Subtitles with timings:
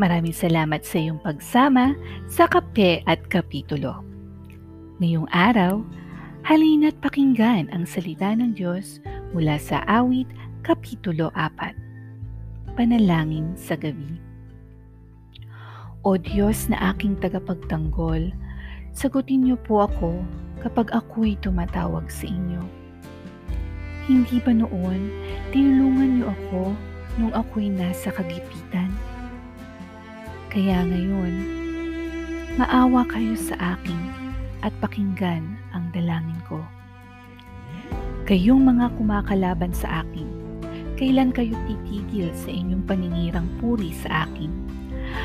[0.00, 1.92] Maraming salamat sa iyong pagsama
[2.24, 4.00] sa Kape at Kapitulo.
[5.04, 5.84] Ngayong araw,
[6.48, 9.04] halina't pakinggan ang salita ng Diyos
[9.36, 10.24] mula sa awit
[10.64, 12.72] Kapitulo 4.
[12.72, 14.16] Panalangin sa gabi.
[16.08, 18.32] O Diyos na aking tagapagtanggol,
[18.96, 20.24] sagutin niyo po ako
[20.64, 22.64] kapag ako'y tumatawag sa inyo.
[24.08, 25.12] Hindi ba noon
[25.52, 26.72] tinulungan niyo ako
[27.20, 28.81] nung ako'y nasa kagipitan?
[30.52, 31.32] Kaya ngayon,
[32.60, 33.96] maawa kayo sa akin
[34.60, 36.60] at pakinggan ang dalangin ko.
[38.28, 40.28] Kayong mga kumakalaban sa akin,
[41.00, 44.52] kailan kayo titigil sa inyong paninirang puri sa akin?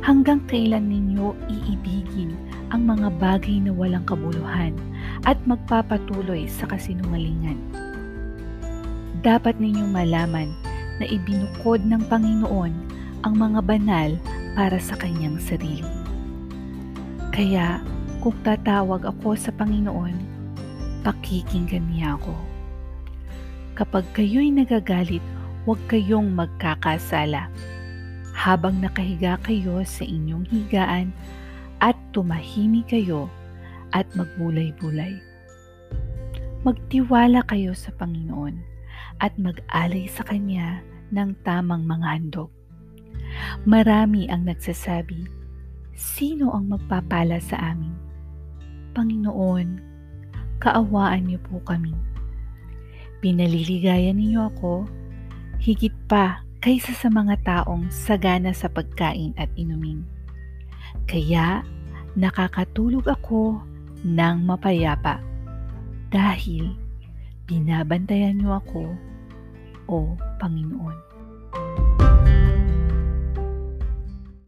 [0.00, 2.32] Hanggang kailan ninyo iibigin
[2.72, 4.72] ang mga bagay na walang kabuluhan
[5.28, 7.60] at magpapatuloy sa kasinungalingan?
[9.20, 10.48] Dapat ninyong malaman
[10.96, 12.72] na ibinukod ng Panginoon
[13.20, 14.16] ang mga banal
[14.54, 15.86] para sa kanyang sarili.
[17.30, 17.78] Kaya
[18.20, 20.12] kung tatawag ako sa Panginoon,
[21.06, 22.36] pakikinggan niya ako.
[23.78, 25.24] Kapag kayo'y nagagalit,
[25.64, 27.48] huwag kayong magkakasala.
[28.36, 31.16] Habang nakahiga kayo sa inyong higaan
[31.80, 33.32] at tumahimik kayo
[33.96, 35.16] at magbulay-bulay.
[36.60, 38.60] Magtiwala kayo sa Panginoon
[39.24, 42.52] at mag-alay sa Kanya ng tamang mga handog
[43.66, 45.26] Marami ang nagsasabi,
[46.00, 47.92] Sino ang magpapala sa amin?
[48.96, 49.68] Panginoon,
[50.56, 51.92] kaawaan niyo po kami.
[53.20, 54.88] Pinaliligayan niyo ako,
[55.60, 60.00] higit pa kaysa sa mga taong sagana sa pagkain at inumin.
[61.04, 61.60] Kaya
[62.16, 63.60] nakakatulog ako
[64.00, 65.20] ng mapayapa
[66.08, 66.72] dahil
[67.44, 68.96] binabantayan niyo ako,
[69.90, 71.09] O Panginoon.